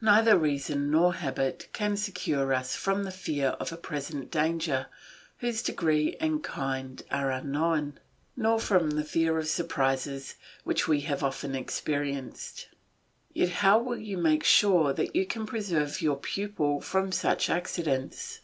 Neither 0.00 0.36
reason 0.36 0.90
nor 0.90 1.14
habit 1.14 1.68
can 1.72 1.96
secure 1.96 2.52
us 2.52 2.74
from 2.74 3.04
the 3.04 3.12
fear 3.12 3.50
of 3.60 3.70
a 3.70 3.76
present 3.76 4.28
danger 4.28 4.88
whose 5.36 5.62
degree 5.62 6.16
and 6.18 6.42
kind 6.42 7.00
are 7.12 7.30
unknown, 7.30 8.00
nor 8.36 8.58
from 8.58 8.90
the 8.90 9.04
fear 9.04 9.38
of 9.38 9.46
surprises 9.46 10.34
which 10.64 10.88
we 10.88 11.02
have 11.02 11.22
often 11.22 11.54
experienced. 11.54 12.66
Yet 13.32 13.50
how 13.50 13.78
will 13.78 13.98
you 13.98 14.18
make 14.18 14.42
sure 14.42 14.92
that 14.94 15.14
you 15.14 15.24
can 15.24 15.46
preserve 15.46 16.02
your 16.02 16.16
pupil 16.16 16.80
from 16.80 17.12
such 17.12 17.48
accidents? 17.48 18.40